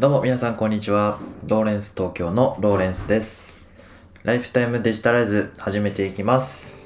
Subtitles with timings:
[0.00, 1.18] どうも皆さんこんにちは。
[1.48, 3.66] ローレンス東京のローレンスです。
[4.22, 6.76] ライフタイムデジタライズ始めていきます。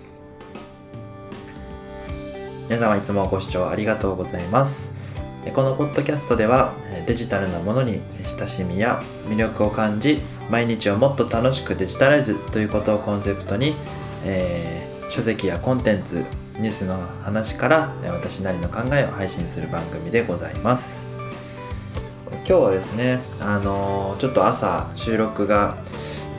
[2.70, 4.90] 皆様いつもご視聴ありがとうございます。
[5.52, 6.72] このポッドキャストでは
[7.06, 13.74] デジタルなものに親しみや魅力を感じ、毎日をもっと楽しくデジタライズということをコンセプトに、
[14.24, 16.24] えー書籍やコンテンツ、
[16.54, 21.11] ニュースの話から私なりの考えを配信する番組でございます。
[22.44, 25.76] 今日はですね、あのーちょっと朝収録が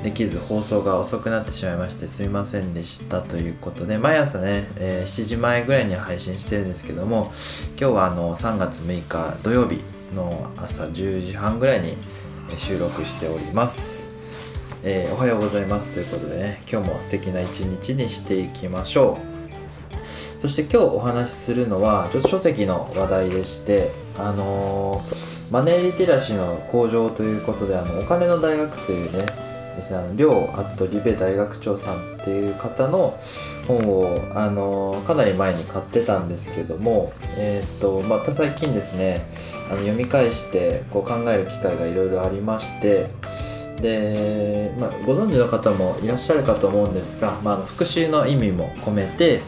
[0.04, 7.32] できず放送が遅くなってしまいましてすみませんでしたということで毎朝ね、えー7時前ぐらいに配信してるんですけども
[7.80, 9.80] 今日はあの3月6日土曜日
[10.14, 11.96] の朝10時半ぐらいに
[12.58, 14.10] 収録しております、
[14.84, 19.33] えーおはようございますということでね今日も素敵な一日にしていきましょう。
[20.44, 29.26] そして今日お話しするのはちょっと書籍の話題でしてあのーマネーリテラシーの向上ということであのお金の大学というね
[29.78, 33.18] ですねあの両あとリベ大学長さんっていう方の
[33.70, 39.26] 本をあのーかなり前に買ってたんですけどもえーっとまた最近ですね
[39.70, 43.08] あの読み返してこう考える機会がいろいろありまして
[43.82, 49.42] で、まあ、ご存知の方もいらっしゃるかと思うんですが、まあ、復習の意味も込めて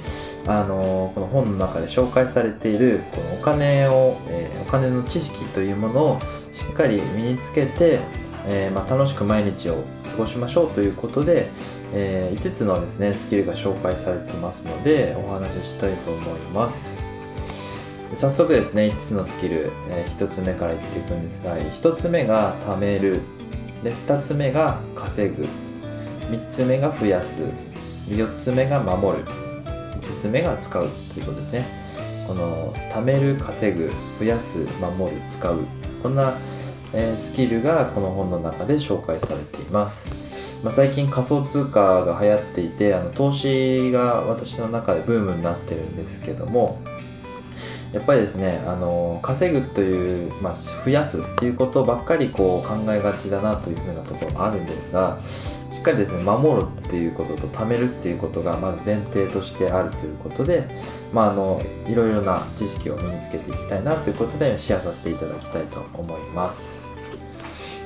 [0.48, 6.20] あのこの本の中で紹介されているこのお金を、えーお金の知識というものを
[6.52, 8.00] しっかり身につけて、
[8.48, 11.52] えーまあ、楽しく毎日を過ごしましょうということで、
[11.94, 17.04] え5つのですねスキルが紹介されてますのでお話ししたいと思います。
[18.16, 23.22] 早速ですね5つのスキル、え1つ目から言っていくんですが1つ目が貯める。
[23.86, 25.47] で2つ目が稼ぐ。
[26.31, 27.44] 3つ目が増やす。
[28.08, 29.25] 4つ目が守る。
[29.25, 30.89] 5つ目が使う。
[31.14, 31.67] ということですね。
[32.27, 33.92] この貯める稼ぐ。
[34.17, 35.22] 増やす守る。
[35.30, 35.59] 使う。
[36.02, 36.33] こんな、
[36.94, 40.09] えスキルがこの本の中で紹介されています、
[40.64, 46.80] まあ、最近仮想通貨が流行っていてあの投資が私の中でブームになってるんですけども
[47.95, 55.17] やっぱりですねあの稼ぐという、まあ、増やすっていうことばっかりこう考えがちだなというふうなところもあるんですが
[55.72, 60.67] しっかりですね守るっていうことと貯めるっていうことがまず前提としてあるということで、
[61.14, 66.95] まあ、あのいろいろな知識を身につけていきたいなということでシェアさせていただきたいと思います。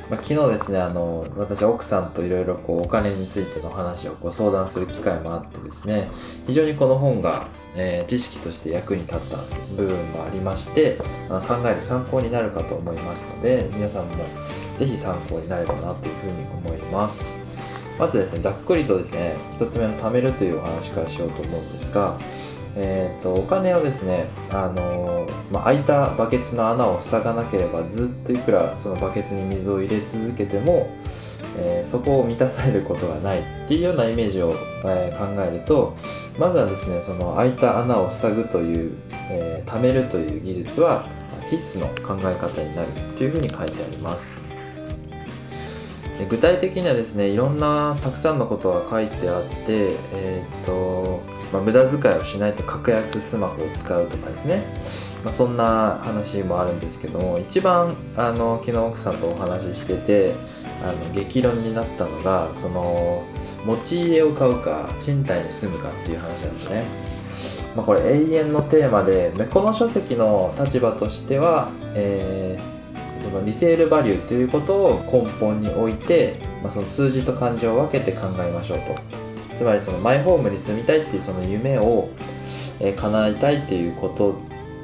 [0.09, 6.09] まあ、昨日ですねあの私奥さんといろいろお金についての話をこう相談する機会もあってですね
[6.47, 9.37] 非常にこの本が、えー知識として役に立った
[9.75, 10.97] 部分もありまして、
[11.29, 14.25] まあ、考える参考になるかと思いますので皆さんも
[14.77, 17.35] ぜひ参考になればなというふうに思います。
[17.99, 22.17] まずですねざっくりとですね1つ目の貯めるというお話からしようと思うんですが
[22.75, 30.89] えー、とお金をですね、あのーまあ、開いたバケツの穴を塞がなければずっといくらそのバケツに水を入れ続けても、
[31.57, 34.53] えーそこを満たされることがないっていうようなイメージを、
[34.85, 35.95] えー考えると
[36.37, 38.93] まずはですねその開いた穴を塞ぐという、
[39.29, 41.03] えー貯めるという技術は
[41.49, 42.87] 必須の考え方になる
[43.17, 44.37] というふうに書いてあります。
[46.29, 51.21] 具体的にはですねいろんなたくさんのことが書いてあって、えーと
[51.51, 54.63] まあ、無駄遣いをしないと格安スマホを使うとかですね、
[55.23, 60.35] まあ、そんな話もあるんですけども一番あの昨日奥さんとお話ししてて
[60.83, 63.23] あの激論になったのがその
[63.65, 66.83] 持ち家を買うか賃貸に住むかっていう話なんですね。
[67.75, 72.79] まあ、これ永遠のテーマでこの書籍の立場としては、えー
[73.19, 79.18] そのリセールバリューということを根本に置いて、まあ、その数字と感情を分けて考えましょうと
[79.59, 82.07] つまりそのマイホームに住みたいっていうその夢を、
[82.79, 84.35] えー叶えたいっていうことっ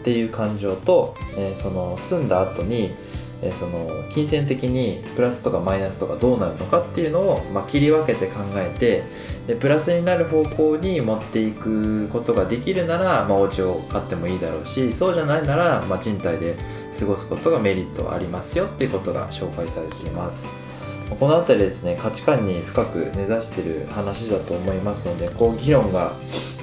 [0.04, 2.94] ていう感情と、えーその住んだ後に、
[3.42, 9.04] えーその金銭的にプラスとかマイナスとかどうなるのかっていうのを、まあ、切り分けて考えて
[9.48, 16.58] でプラスになる方向に持っていくことができるなら、まあ、お家を買ってもいいだろうしそうじゃないなら、まあ、賃貸で
[17.00, 20.65] 過ごすことがメリットありますよっていうことが紹介されています。
[21.10, 26.12] この辺りですね価値観に深く根ざしてる話だと思いますのでこう議論が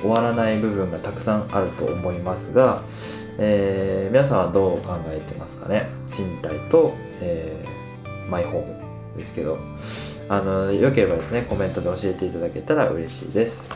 [0.00, 2.82] 終わらない部分がたくさんあると思いますが、
[3.38, 5.88] えー皆さんはどう考えてますかね？
[6.10, 8.74] 賃貸と、えーマイホーム
[9.16, 9.58] ですけど。
[10.28, 13.70] あのよければですねコメントで教えていただけたら嬉しいです。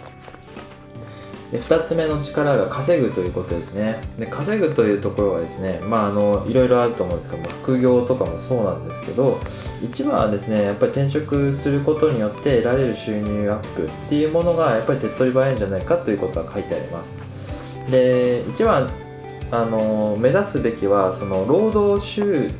[1.52, 4.02] で2つ目の力が稼ぐということですね。
[4.19, 9.38] で稼ぐというところはですねまああのいろいろあると思うんですけども副業とかもそうなんですけど
[9.82, 17.16] 一番はですねやっぱり転職することによって得られる収入アップっていうものがやっぱり手っ取り早いんじゃないかということが書いてあります。
[17.90, 18.90] で一番
[19.52, 22.50] あの目指すべきはその労働収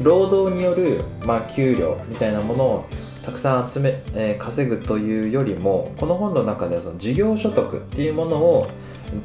[0.00, 2.84] 労働による、まあ、給料みたいなものを
[3.26, 8.68] たくさん集め、えー、稼ぐというよりもこの本の中ではその事業所得っていうものを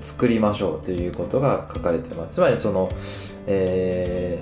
[0.02, 2.36] 作りましょうということが書かれてます。
[2.36, 2.92] つまりその、
[3.46, 4.42] え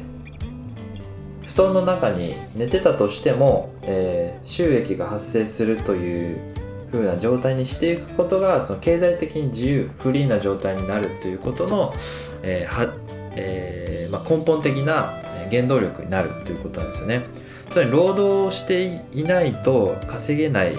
[1.41, 6.39] ー、布団の中に寝てたとしても、えー、収益が発生するという
[6.93, 11.93] 風な状態にしていくことがその経済的に自由フリーな状態になるということの、
[12.43, 12.93] えーは
[13.35, 17.23] えーまあ、根本的な原動力になるということなんですよね。
[17.69, 20.75] つまり労働していないと稼げない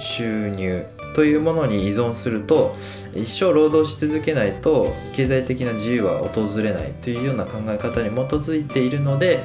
[0.00, 2.76] 収入というものに依存すると
[3.14, 9.42] 一生労働し続けないと経済的な自由は訪れないというような考え方に基づいているので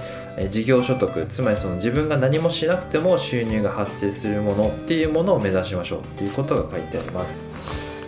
[0.50, 7.53] 事業所得つまりその自分が何もしなくても収入が発生するものっていうものを目指しましょうっていうことが書いてあります。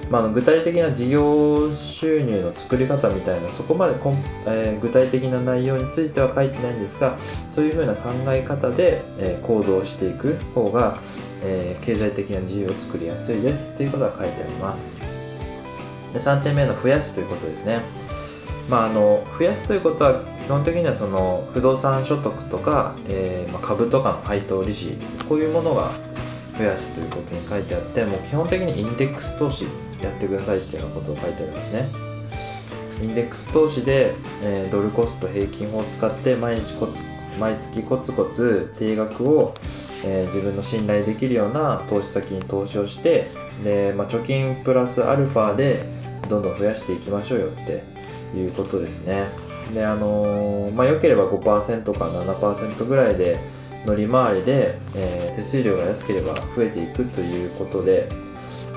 [0.10, 7.18] まあ、具体的な事業収入の作り方みたいなそこまでこん、えー、具体的な内容については書いてないんですが
[7.50, 11.00] そういうふうな考え方で、えー、行動していく方が、
[11.44, 14.96] えー、経済的な自由を作りやすいですっていうことが書いてあります。
[16.14, 17.82] で3点目の増やすということですね。
[18.70, 24.98] まあ、あの増やすということは基本的にはその不動産所得とか、えーまあ、株とかの配当利子
[25.30, 25.92] こういうものが
[26.58, 29.66] 増やすということに書いてあってもう基本的にインデックス投資
[30.06, 32.16] やってくださいっていうようなことを書いてありますね。
[33.02, 36.94] インデックス投資で、えー、ドルコスト平均法を使って毎日コツ
[37.40, 39.54] 毎月コツコツ定額を、
[40.06, 43.28] えー、自分の信頼できるような投資先に投資をして
[43.64, 45.86] で、まあ、貯金プラスアルファで
[46.30, 47.84] どんどん増やしていきましょうよって
[48.38, 49.30] いうことですね。
[49.74, 53.40] であのー、まあ良ければ5%か7%ぐらいで
[53.86, 58.08] 乗り回りで、えー、手数料が安ければ増えていくということで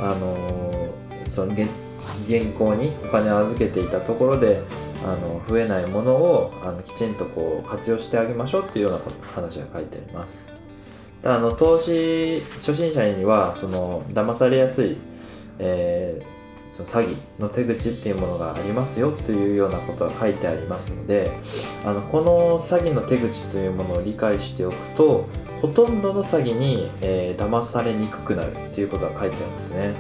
[0.01, 0.88] あの
[1.31, 4.63] その銀行にお金を預けていたところで
[5.05, 10.53] あの増えないものをあのきちんとこう活用してあげましょうっていうような話が書いてあります。
[11.25, 14.97] あの投資初心者にはその騙されやすい、
[15.59, 16.39] えー
[16.71, 21.33] その詐欺の手口っていうものがありますよというようなことが書いてありますので
[21.85, 25.29] あのこの詐欺の手口というものを理解しておくと
[25.63, 29.95] ほとんどの詐欺に、えー、騙されにくくなるっていうことが書いてあるんですね。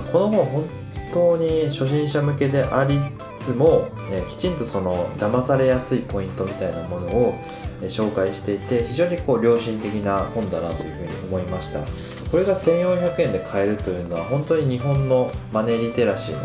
[0.00, 0.68] この本
[1.14, 2.98] 本当に初心者向けであり
[3.38, 7.34] つつも、えー、きちんとその騙されやすいポイントみたいなものを、
[7.80, 11.80] えー、紹介していて非常にこう良心的な本だなというふうに思いました。
[12.30, 16.40] これが1400円で買えるというのは本当に日本のマネーリテラシーの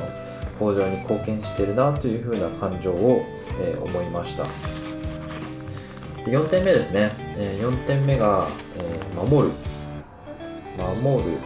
[0.60, 3.24] 向上に貢献してるなというふうな感情を、
[3.60, 4.44] えー、思いました。
[6.26, 8.48] 4点目ですね、えー、4点目が、
[8.78, 9.54] えー、守る。
[10.78, 11.38] 守る。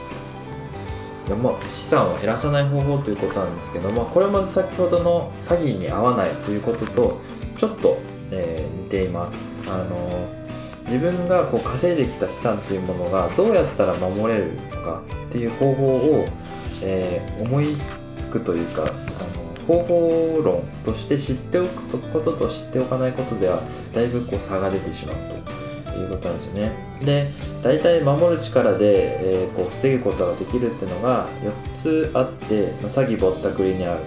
[1.30, 7.22] まあ、資産を減らさない方法ということなんですけどもこれも先ほどの詐欺に合わないということと
[7.58, 7.98] ちょっと、
[8.31, 9.54] えー、似ています。
[9.68, 10.44] あの
[10.86, 16.28] 自分がこう稼いできた資産っていうものがどうやったら守れるのかっていう方法を、
[16.81, 17.68] えー、思い
[18.18, 23.62] つくというかあの方法論として知っておくことと知っておかないことでは
[23.94, 25.16] だいぶこう差が出てしまう
[25.46, 25.62] と。
[26.00, 26.72] いうことなんですよね。
[27.04, 27.28] で
[27.62, 31.28] 大体守る力で、えー、こう防ぐことができるっていうのが
[31.75, 34.00] 4つあって、まあ、詐欺ぼったくりに遭う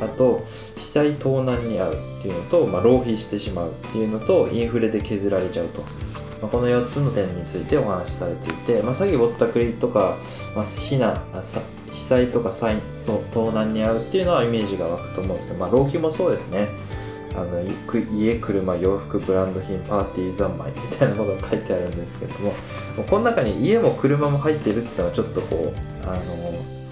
[0.00, 0.46] あと
[0.76, 5.88] 被災盗難に遭うっていうのと、まあ、浪費してしまうっていうのとインフレで削られちゃうと、ま
[6.44, 10.16] あ、この4つの点についてお話しされていて、まあ、詐欺ぼったくりとか、
[10.54, 11.22] まあ、避難
[11.92, 16.68] 被災とか災そう盗難に遭うっていうのはイメージが湧くと思うんですけど、まあ、浪費もそうですね。
[17.34, 17.62] あの
[18.12, 22.52] 家車洋服ブランド品パーティー三昧みたいなことが書いてあるんですけども
[23.08, 26.20] この中に家も車も入っているっていうのはちょっとこうあの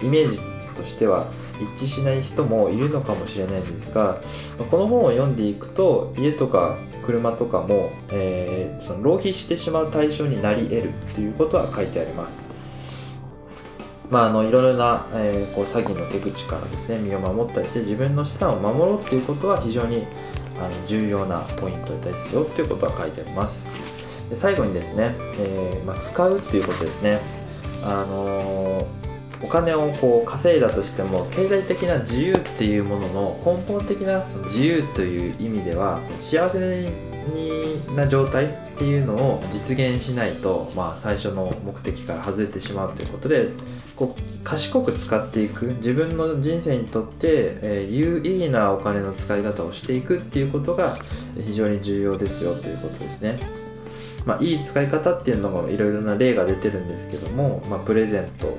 [0.01, 0.39] イメージ
[0.75, 1.27] としては
[1.75, 4.21] 一致しない人もいるのかもしれないんですが
[4.71, 12.39] この本を読んでいくと家とか車とかも、えー、その浪費してしまう対象になり得るっていうことは書いてあります。
[14.09, 20.07] まあ、あのいろいろな、えー、こう詐欺の手口からですね身を守ったりして自分の資産を守ろうっていうことは非常に
[20.59, 23.67] あの重要なポイントですよっていうことは書いてあります。
[24.29, 27.19] で最後にですね、えー、まあ、使うっていうことですね。
[27.83, 29.08] あのー
[29.41, 36.91] お金をこう稼いだとしても経済的な自由っていうものの根本的な自由という意味では幸せ
[37.95, 43.49] な状態っていうのを実現しないと、まあ、最初の目的から外れてしまうということで
[43.95, 50.97] こう賢く使っていく自分の人生にとって、えー、有意義なお金の使い方をしていくっていうことが
[51.35, 53.68] 非常に重要ですよということですね。
[54.25, 58.57] まあ、いい使い方っていうのもいろいろな例が出てるんですけども、まあ、プレゼント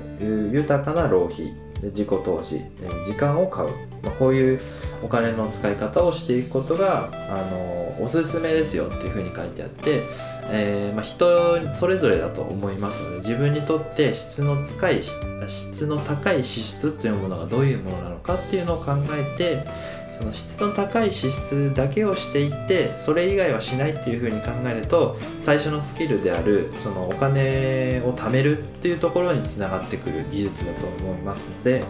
[0.51, 1.53] 豊かな浪費
[1.89, 2.61] 自己投資
[3.05, 3.69] 時間を買う、
[4.03, 4.61] まあ、こういう
[5.03, 10.03] お金の使い方をしていくことがあのおすすめですよっていうふうに書いてあって、
[10.51, 15.01] えー、ま、人それぞれだと思いますので自分にとって質の高い
[15.47, 19.65] 質の高い支出というものがどういうものなのかっていうのを考えて
[20.11, 31.83] その質の高い支出だけをしていってそれ以外はしないっていうふうに考えると最初のスキルであるそのお金を貯めるっていうところにつながってくる技術だと思いますので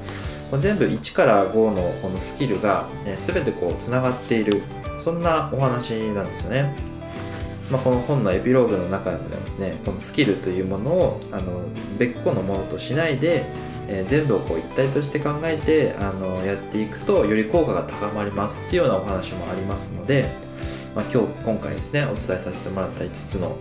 [0.59, 4.61] 全部1から5のこのスキルが、ね、全てこうつながっている
[4.99, 6.90] そんなお話なんですよね。
[7.71, 11.63] まあ、この本のエピローグの中でもですねこのスキルというものをあの
[11.97, 13.45] 別個のものとしないで
[13.91, 20.29] えー、全部をこう一体として考えてあのやっていくとより効果が高まりますっていうようなお話もありますので、
[20.95, 23.57] まあ、今日今回ですねお伝えさせてもらった5つの、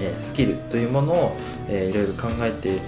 [0.00, 1.36] えー、スキルというものを、
[1.68, 2.80] えー、いろいろ考えて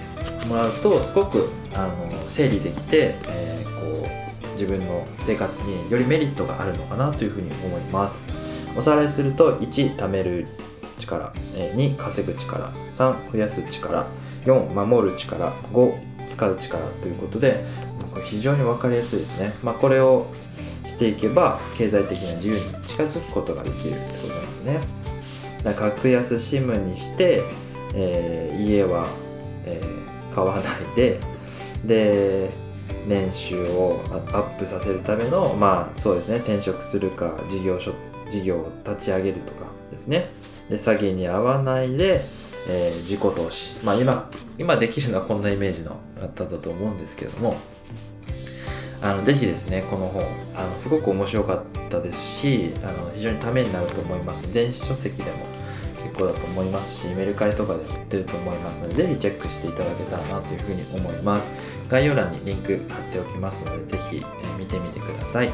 [0.47, 4.07] もらうとすごくあの整理できて、えー、こ
[4.45, 8.46] う自分の生活によりメリットがあるのかなというふうに思います。
[8.77, 10.47] おさらいすると1貯める
[10.99, 14.05] 力2稼ぐ力3増やす力
[14.45, 17.65] 4守る力5使う力ということで
[18.23, 20.27] 非常に分かりやすいですね、まあ、これを
[20.85, 24.79] していけば経済的な自由に近づくことができるってことなんですね。
[25.63, 27.43] だから格安 SIM にして、
[27.93, 29.07] えー、家は、
[29.65, 30.63] えー、買わない
[30.95, 31.19] で
[31.83, 32.49] で
[33.07, 36.37] 年収をアップさせるためのまあそうですね。
[36.37, 37.93] 転職するか事業所
[38.29, 40.27] 事業を立ち上げるとかですね
[40.69, 42.25] で詐欺に遭わないで
[42.69, 43.75] えー、自己投資。
[43.83, 47.55] まあ今、今できるのはこんなイメージの方だと思うんですけれども、
[49.01, 50.23] あのぜひですね、この本、
[50.55, 54.51] あのすごく面白かったですし、あの非常にためになると思います。
[54.53, 55.37] 電子書籍でも
[56.03, 61.51] 結構だと思いますし、メルカリとかで売ってると思いますので、ぜひチェックしていただけたらなというふうに思います。
[61.87, 65.51] 概要欄にリンク貼っておきますので、ぜひ、え見てみてください。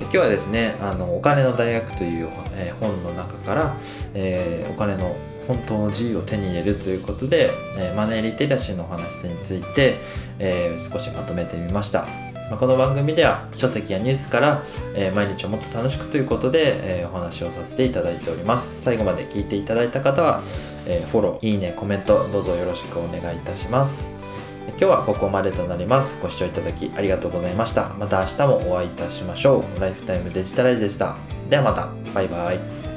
[0.00, 3.76] 今日はですね、あのお金の大学という、え本の中から、
[4.14, 5.16] えー、お金の
[5.48, 9.98] 本当の自由を手に入れるということで、えマネーリテラシーのお話について、
[10.38, 12.06] えー、少しまとめてみました。
[12.50, 14.62] まこの番組では書籍やニュースから、
[14.94, 18.82] えー、毎日をもっと楽しくということで、え、お話をさせていただいております。
[18.82, 20.42] 最後まで聞いていただいた方は、
[20.86, 24.25] えフォロー、いいね、コメントどうぞよろしくお願いいたします。
[24.68, 26.18] 今日はここまでとなります。
[26.20, 27.90] ご視聴いただきありがとうございました。
[27.98, 29.80] また明日もお会いいたしましょう。
[29.80, 31.16] ライフタイムデジタライズでした。
[31.48, 31.88] ではまた。
[32.12, 32.95] バイバイ。